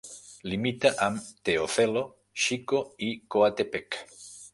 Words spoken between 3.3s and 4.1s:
Coatepec.